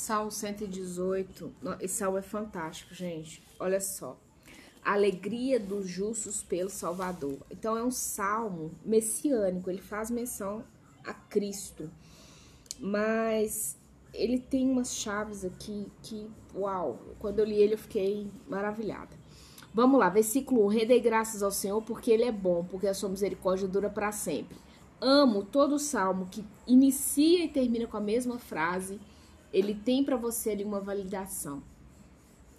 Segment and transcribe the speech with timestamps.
[0.00, 1.52] Salmo 118.
[1.78, 3.42] Esse salmo é fantástico, gente.
[3.58, 4.18] Olha só.
[4.82, 7.36] Alegria dos justos pelo Salvador.
[7.50, 10.64] Então é um salmo messiânico, ele faz menção
[11.04, 11.90] a Cristo.
[12.78, 13.76] Mas
[14.14, 19.14] ele tem umas chaves aqui que, uau, quando eu li ele eu fiquei maravilhada.
[19.74, 20.68] Vamos lá, versículo 1.
[20.68, 24.56] Rendei graças ao Senhor porque ele é bom, porque a sua misericórdia dura para sempre.
[24.98, 28.98] Amo todo salmo que inicia e termina com a mesma frase
[29.52, 31.62] ele tem para você ali uma validação.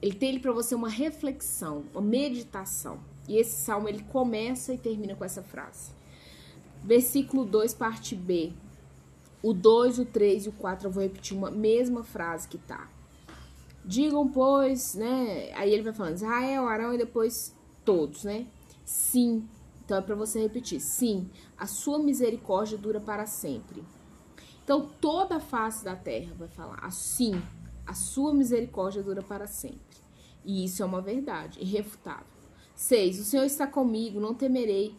[0.00, 3.00] Ele tem para você uma reflexão, uma meditação.
[3.28, 5.90] E esse salmo ele começa e termina com essa frase.
[6.84, 8.52] Versículo 2, parte B.
[9.42, 12.88] O 2, o 3 e o 4 eu vou repetir uma mesma frase que tá.
[13.84, 15.52] Digam, pois, né?
[15.54, 18.46] Aí ele vai falando Israel, Arão e depois todos, né?
[18.84, 19.48] Sim.
[19.84, 20.80] Então é para você repetir.
[20.80, 23.84] Sim, a sua misericórdia dura para sempre.
[24.66, 27.40] Então, toda a face da terra vai falar assim:
[27.86, 29.78] a sua misericórdia dura para sempre.
[30.44, 32.26] E isso é uma verdade, irrefutável.
[32.74, 33.20] 6.
[33.20, 34.92] O Senhor está comigo, não temerei.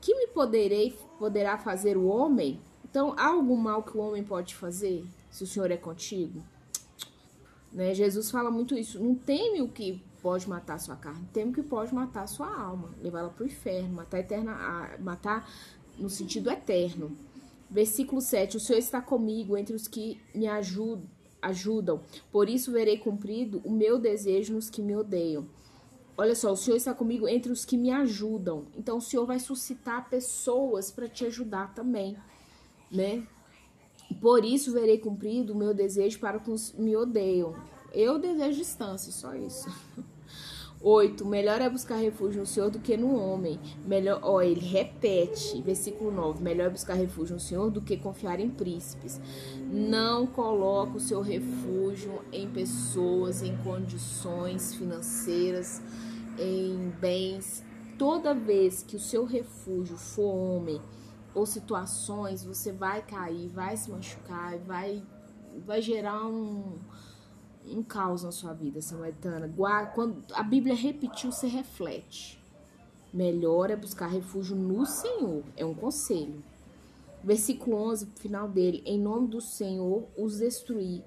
[0.00, 2.58] Que me poderei, poderá fazer o homem?
[2.88, 6.42] Então, há algum mal que o homem pode fazer se o Senhor é contigo?
[7.70, 7.92] Né?
[7.92, 8.98] Jesus fala muito isso.
[8.98, 12.88] Não teme o que pode matar sua carne, teme o que pode matar sua alma,
[13.02, 15.46] levar ela para o inferno, matar eterna, matar
[15.98, 17.14] no sentido eterno.
[17.72, 22.02] Versículo 7: O Senhor está comigo entre os que me ajudam.
[22.30, 25.48] Por isso verei cumprido o meu desejo nos que me odeiam.
[26.14, 28.66] Olha só, o Senhor está comigo entre os que me ajudam.
[28.76, 32.14] Então o Senhor vai suscitar pessoas para te ajudar também,
[32.90, 33.26] né?
[34.20, 37.56] Por isso verei cumprido o meu desejo para os que me odeiam.
[37.90, 39.66] Eu desejo distância, só isso.
[40.82, 41.24] 8.
[41.24, 43.58] Melhor é buscar refúgio no Senhor do que no homem.
[43.86, 46.42] Melhor, ó, ele repete, versículo 9.
[46.42, 49.20] Melhor é buscar refúgio no Senhor do que confiar em príncipes.
[49.70, 55.80] Não coloque o seu refúgio em pessoas, em condições financeiras,
[56.38, 57.64] em bens.
[57.96, 60.80] Toda vez que o seu refúgio for homem
[61.34, 65.02] ou situações, você vai cair, vai se machucar, vai,
[65.64, 66.78] vai gerar um
[67.66, 69.52] um caos na sua vida, samaritana.
[69.94, 72.42] Quando a Bíblia repetiu, você reflete.
[73.12, 75.44] Melhor é buscar refúgio no Senhor.
[75.56, 76.42] É um conselho.
[77.22, 78.82] Versículo 11, final dele.
[78.86, 81.04] Em nome do Senhor os destruir.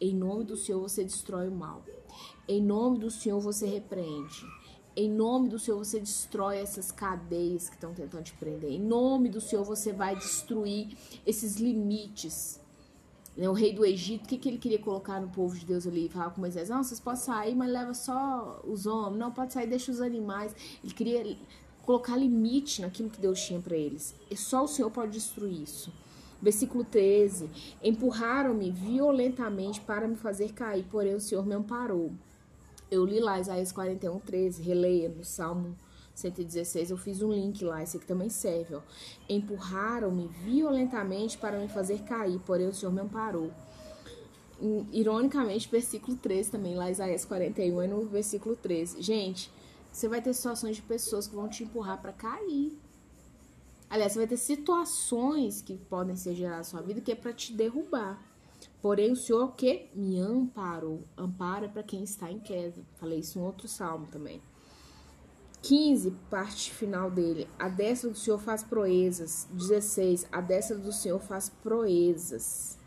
[0.00, 1.84] Em nome do Senhor você destrói o mal.
[2.48, 4.44] Em nome do Senhor você repreende.
[4.96, 8.70] Em nome do Senhor você destrói essas cadeias que estão tentando te prender.
[8.72, 12.60] Em nome do Senhor você vai destruir esses limites
[13.36, 16.08] o rei do Egito, o que, que ele queria colocar no povo de Deus ali?
[16.08, 19.18] Falava com Moisés, não, vocês podem sair, mas leva só os homens.
[19.18, 20.54] Não, pode sair, deixa os animais.
[20.84, 21.36] Ele queria
[21.82, 24.14] colocar limite naquilo que Deus tinha para eles.
[24.30, 25.92] E só o Senhor pode destruir isso.
[26.42, 27.48] Versículo 13:
[27.82, 32.12] Empurraram-me violentamente para me fazer cair, porém o Senhor me amparou.
[32.90, 35.74] Eu li lá Isaías 41, 13, releia no Salmo
[36.14, 38.82] 116, eu fiz um link lá, esse aqui também serve, ó.
[39.28, 43.50] Empurraram-me violentamente para me fazer cair, porém o Senhor me amparou.
[44.92, 49.02] Ironicamente, versículo 13 também, lá Isaías 41, é no versículo 13.
[49.02, 49.50] Gente,
[49.90, 52.78] você vai ter situações de pessoas que vão te empurrar para cair.
[53.90, 57.32] Aliás, você vai ter situações que podem ser geradas na sua vida que é para
[57.32, 58.22] te derrubar.
[58.80, 61.04] Porém, o Senhor que me amparou.
[61.16, 62.82] Amparo é para quem está em queda.
[62.94, 64.40] Falei isso em outro salmo também.
[65.62, 67.48] 15, parte final dele.
[67.58, 69.46] A destra do Senhor faz proezas.
[69.52, 72.78] 16, a destra do Senhor faz proezas.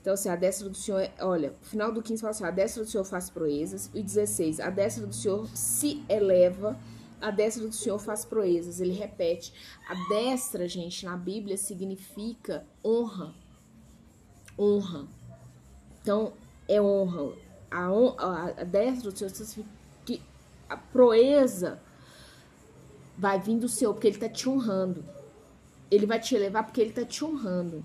[0.00, 2.84] Então, assim, a destra do Senhor, olha, o final do 15 fala assim: a destra
[2.84, 3.90] do Senhor faz proezas.
[3.94, 6.78] E 16, a destra do Senhor se eleva.
[7.22, 8.82] A destra do Senhor faz proezas.
[8.82, 9.54] Ele repete.
[9.88, 13.34] A destra, gente, na Bíblia significa honra.
[14.58, 15.08] Honra.
[16.02, 16.34] Então,
[16.68, 17.32] é honra.
[17.70, 19.68] A, a, a destra do Senhor significa
[20.04, 20.20] que
[20.68, 21.80] a proeza
[23.16, 25.04] vai vir do Senhor, porque Ele está te honrando.
[25.90, 27.84] Ele vai te elevar porque Ele está te honrando.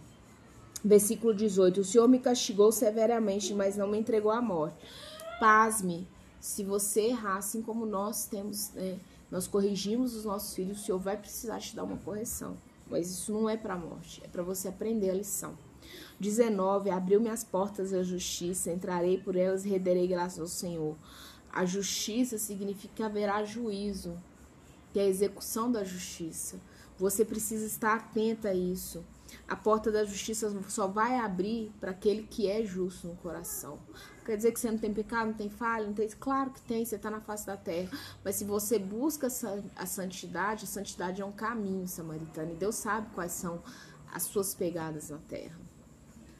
[0.83, 4.77] Versículo 18: O Senhor me castigou severamente, mas não me entregou à morte.
[5.39, 6.07] Pasme,
[6.39, 8.99] se você errar, assim como nós temos, né,
[9.29, 12.57] nós corrigimos os nossos filhos, o Senhor vai precisar te dar uma correção.
[12.89, 15.53] Mas isso não é para a morte, é para você aprender a lição.
[16.19, 20.95] 19: Abriu-me as portas da justiça, entrarei por elas e renderei graças ao Senhor.
[21.51, 24.17] A justiça significa haverá juízo
[24.91, 26.59] que é a execução da justiça.
[26.97, 29.03] Você precisa estar atenta a isso.
[29.47, 33.79] A porta da justiça só vai abrir para aquele que é justo no coração.
[34.25, 36.07] Quer dizer que você não tem pecado, não tem falha, não tem.
[36.09, 37.89] Claro que tem, você está na face da terra.
[38.23, 39.27] Mas se você busca
[39.75, 42.51] a santidade, a santidade é um caminho samaritano.
[42.51, 43.63] E Deus sabe quais são
[44.11, 45.68] as suas pegadas na terra.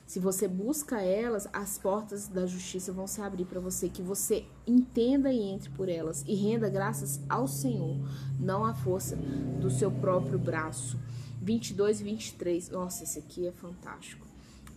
[0.09, 4.43] Se você busca elas, as portas da justiça vão se abrir para você, que você
[4.65, 7.95] entenda e entre por elas e renda graças ao Senhor,
[8.39, 9.15] não à força
[9.61, 10.99] do seu próprio braço.
[11.39, 12.69] 22 e 23.
[12.71, 14.25] Nossa, esse aqui é fantástico.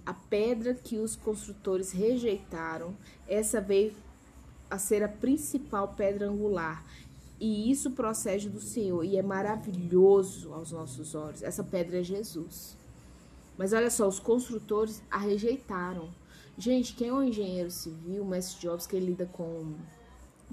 [0.04, 2.94] A pedra que os construtores rejeitaram,
[3.26, 3.94] essa veio
[4.68, 6.84] a ser a principal pedra angular.
[7.40, 11.42] E isso procede do Senhor e é maravilhoso aos nossos olhos.
[11.42, 12.81] Essa pedra é Jesus.
[13.62, 16.12] Mas olha só, os construtores a rejeitaram.
[16.58, 19.76] Gente, quem é um engenheiro civil, mestre Jobs, que lida com,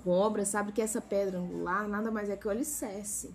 [0.03, 3.33] com obras, sabe que essa pedra angular nada mais é que o alicerce.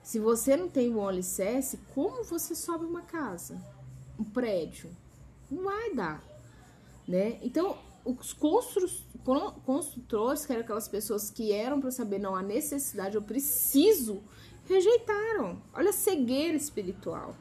[0.00, 3.60] Se você não tem um alicerce, como você sobe uma casa?
[4.16, 4.90] Um prédio?
[5.50, 6.22] Não vai dar,
[7.08, 7.40] né?
[7.42, 13.22] Então, os construtores, que eram aquelas pessoas que eram para saber, não, a necessidade, eu
[13.22, 14.22] preciso,
[14.66, 15.60] rejeitaram.
[15.74, 17.34] Olha a cegueira espiritual.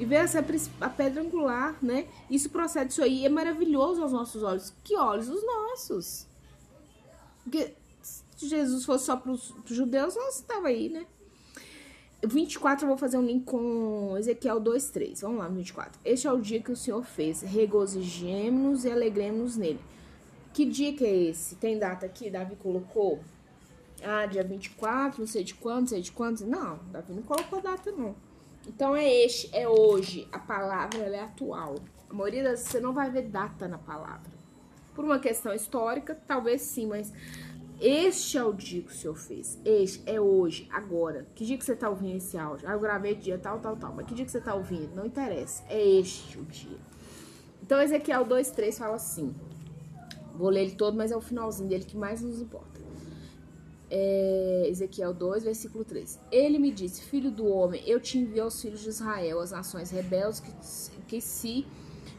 [0.00, 0.42] E ver essa
[0.80, 2.08] a pedra angular, né?
[2.30, 4.72] Isso procede, isso aí é maravilhoso aos nossos olhos.
[4.82, 5.28] Que olhos?
[5.28, 6.26] Os nossos.
[7.44, 11.04] Porque se Jesus fosse só para os judeus, não estava aí, né?
[12.26, 15.20] 24 eu vou fazer um link com Ezequiel 2:3.
[15.20, 16.00] Vamos lá, 24.
[16.02, 17.42] Este é o dia que o Senhor fez.
[17.42, 19.80] Regozijemos e alegremos nele.
[20.54, 21.56] Que dia que é esse?
[21.56, 22.30] Tem data aqui?
[22.30, 23.20] Davi colocou?
[24.02, 26.40] Ah, dia 24, não sei de quanto, sei de quantos.
[26.40, 28.14] Não, Davi não colocou data, não.
[28.66, 30.28] Então é este, é hoje.
[30.32, 31.76] A palavra é atual.
[32.08, 34.30] A maioria das vezes você não vai ver data na palavra.
[34.94, 37.12] Por uma questão histórica, talvez sim, mas
[37.80, 39.58] este é o dia que o Senhor fez.
[39.64, 41.26] Este é hoje, agora.
[41.34, 42.68] Que dia que você tá ouvindo esse áudio?
[42.68, 43.94] Ah, eu gravei dia tal, tal, tal.
[43.94, 44.94] Mas que dia que você tá ouvindo?
[44.94, 45.64] Não interessa.
[45.68, 46.76] É este o dia.
[47.62, 49.34] Então, Ezequiel 2,3 fala assim.
[50.34, 52.80] Vou ler ele todo, mas é o finalzinho dele que mais nos importa.
[53.90, 56.20] É, Ezequiel 2, versículo 3.
[56.30, 59.90] Ele me disse: Filho do homem, eu te envio aos filhos de Israel, as nações
[59.90, 60.52] rebeldes que,
[61.08, 61.66] que se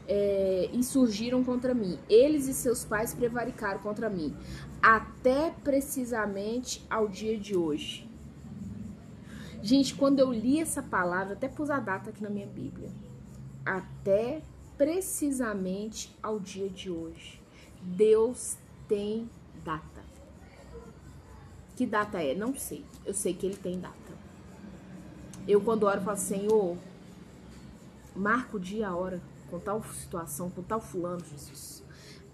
[0.06, 1.98] é, insurgiram contra mim.
[2.08, 4.36] Eles e seus pais prevaricaram contra mim,
[4.82, 8.08] até precisamente ao dia de hoje.
[9.62, 12.90] Gente, quando eu li essa palavra, até pus a data aqui na minha Bíblia.
[13.64, 14.42] Até
[14.76, 17.40] precisamente ao dia de hoje.
[17.80, 18.56] Deus
[18.88, 19.30] tem
[19.64, 19.91] data.
[21.76, 22.34] Que data é?
[22.34, 22.84] Não sei.
[23.04, 23.96] Eu sei que ele tem data.
[25.46, 26.76] Eu, quando oro, falo, Senhor,
[28.14, 29.20] marca o dia, a hora
[29.50, 31.82] com tal situação, com tal fulano, Jesus.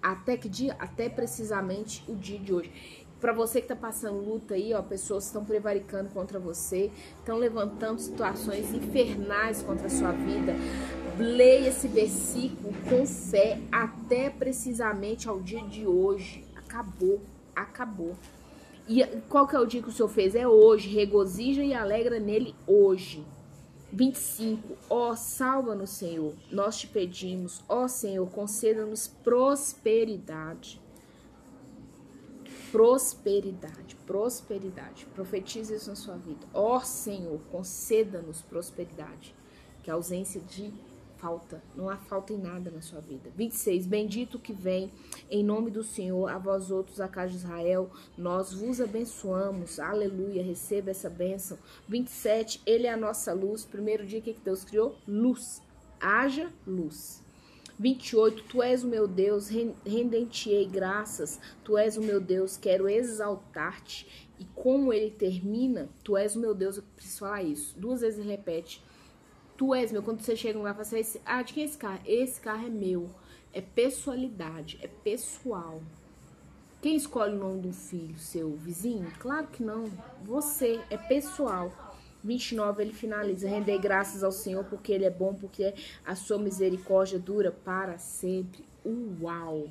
[0.00, 0.76] Até que dia?
[0.78, 3.06] Até precisamente o dia de hoje.
[3.20, 7.98] Para você que tá passando luta aí, ó, pessoas estão prevaricando contra você, estão levantando
[7.98, 10.54] situações infernais contra a sua vida.
[11.18, 16.44] Leia esse versículo com fé até precisamente ao dia de hoje.
[16.54, 17.20] Acabou,
[17.56, 18.14] acabou.
[18.88, 20.34] E qual que é o dia que o Senhor fez?
[20.34, 20.88] É hoje.
[20.88, 23.24] Regozija e alegra nele hoje.
[23.92, 24.76] 25.
[24.88, 26.34] Ó, salva-nos, Senhor.
[26.50, 30.80] Nós te pedimos, ó Senhor, conceda-nos prosperidade.
[32.70, 35.06] Prosperidade, prosperidade.
[35.14, 36.46] Profetize isso na sua vida.
[36.52, 39.34] Ó Senhor, conceda-nos prosperidade.
[39.82, 40.72] Que a ausência de
[41.18, 43.30] falta, não há falta em nada na sua vida.
[43.36, 43.86] 26.
[43.86, 44.90] Bendito que vem
[45.30, 49.78] em nome do Senhor, a vós outros, a casa de Israel, nós vos abençoamos.
[49.78, 51.58] Aleluia, receba essa bênção.
[51.88, 52.62] 27.
[52.64, 53.64] Ele é a nossa luz.
[53.64, 55.60] Primeiro dia que Deus criou, luz.
[56.00, 57.22] Haja luz.
[57.78, 58.44] 28.
[58.44, 59.48] Tu és o meu Deus,
[59.84, 61.38] rendente-ei graças.
[61.62, 64.28] Tu és o meu Deus, quero exaltar-te.
[64.38, 67.78] E como ele termina, tu és o meu Deus, eu preciso falar isso.
[67.78, 68.82] Duas vezes ele repete
[69.58, 70.04] Tu és meu.
[70.04, 72.00] Quando você chega no lugar, você fala assim, ah, de quem é esse carro?
[72.06, 73.10] Esse carro é meu.
[73.52, 75.82] É pessoalidade, é pessoal.
[76.80, 78.16] Quem escolhe o nome do filho?
[78.20, 79.10] Seu vizinho?
[79.18, 79.90] Claro que não.
[80.22, 81.72] Você, é pessoal.
[82.22, 83.48] 29, ele finaliza.
[83.48, 85.74] Rendei graças ao Senhor porque Ele é bom, porque
[86.06, 88.64] a sua misericórdia dura para sempre.
[89.20, 89.68] Uau!